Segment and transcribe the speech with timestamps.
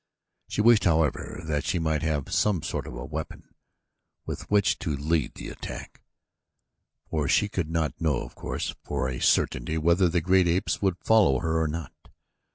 [0.47, 3.53] She wished, however, that she might have some sort of a weapon
[4.25, 6.01] with which to lead the attack,
[7.11, 10.97] for she could not know, of course, for a certainty whether the great apes would
[11.03, 11.93] follow her or not.